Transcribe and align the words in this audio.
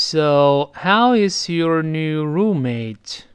So, 0.00 0.70
how 0.76 1.12
is 1.12 1.48
your 1.48 1.82
new 1.82 2.24
roommate? 2.24 3.26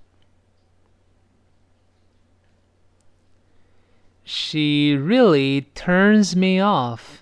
She 4.24 4.96
really 4.96 5.64
turns 5.76 6.38
me 6.38 6.62
off. 6.62 7.22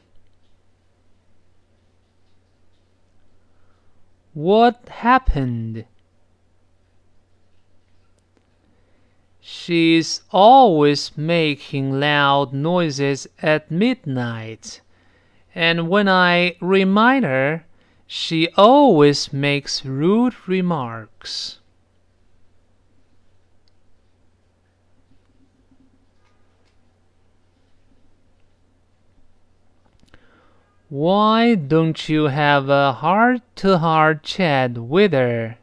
What 4.36 4.88
happened? 4.88 5.86
She's 9.40 10.22
always 10.30 11.18
making 11.18 12.00
loud 12.00 12.54
noises 12.54 13.28
at 13.42 13.72
midnight, 13.72 14.82
and 15.56 15.90
when 15.90 16.08
I 16.08 16.58
remind 16.62 17.26
her, 17.26 17.66
she 18.14 18.50
always 18.58 19.32
makes 19.32 19.86
rude 19.86 20.36
remarks. 20.46 21.60
Why 30.90 31.56
don't 31.56 32.10
you 32.10 32.26
have 32.26 32.68
a 32.68 32.92
heart 32.92 33.44
to 33.56 33.78
heart 33.78 34.24
chat 34.24 34.78
with 34.78 35.14
her? 35.14 35.58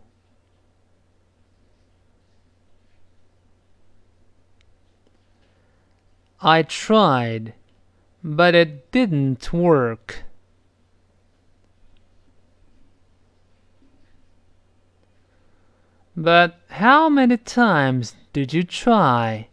I 6.41 6.63
tried, 6.63 7.53
but 8.25 8.55
it 8.55 8.91
didn't 8.91 9.53
work. 9.53 10.25
But 16.21 16.59
how 16.69 17.09
many 17.09 17.37
times 17.37 18.17
did 18.33 18.53
you 18.53 18.65
try? 18.65 19.47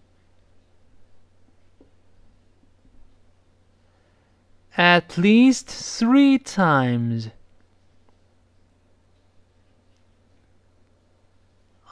At 4.75 5.15
least 5.15 5.67
three 5.67 6.39
times. 6.39 7.29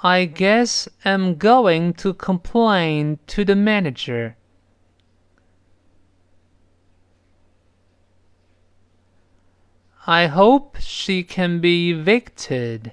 I 0.01 0.25
guess 0.25 0.89
I'm 1.05 1.35
going 1.35 1.93
to 2.01 2.15
complain 2.15 3.19
to 3.27 3.45
the 3.45 3.55
manager. 3.55 4.37
I 10.07 10.25
hope 10.25 10.77
she 10.79 11.21
can 11.21 11.59
be 11.59 11.91
evicted. 11.91 12.91